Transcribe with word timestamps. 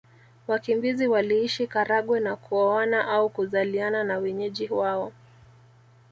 Wakimbizi 0.47 1.07
waliishi 1.07 1.67
Karagwe 1.67 2.19
na 2.19 2.35
kuoana 2.35 3.07
au 3.07 3.29
kuzaliana 3.29 4.03
na 4.03 4.17
wenyeji 4.17 4.67
wao 4.69 5.11